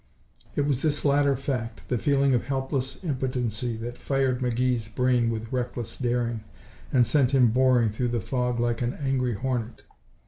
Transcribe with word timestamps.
It 0.55 0.61
was 0.65 0.81
this 0.81 1.05
latter 1.05 1.35
fact, 1.35 1.87
the 1.87 1.99
feeling 1.99 2.33
of 2.33 2.45
helpless 2.45 3.03
impotency, 3.03 3.77
that 3.77 3.99
fired 3.99 4.39
McGee's 4.39 4.87
brain 4.87 5.29
with 5.29 5.53
reckless 5.53 5.95
daring 5.95 6.43
and 6.91 7.05
sent 7.05 7.35
him 7.35 7.49
boring 7.51 7.91
through 7.91 8.07
the 8.09 8.19
fog 8.19 8.59
like 8.59 8.81
an 8.81 8.95
angry 8.95 9.35
hornet. 9.35 9.83